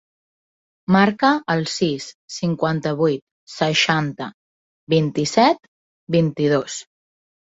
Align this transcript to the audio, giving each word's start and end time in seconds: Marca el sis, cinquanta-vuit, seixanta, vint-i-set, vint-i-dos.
Marca 0.93 1.29
el 1.55 1.59
sis, 1.73 2.05
cinquanta-vuit, 2.37 3.21
seixanta, 3.57 4.31
vint-i-set, 4.97 5.61
vint-i-dos. 6.19 6.79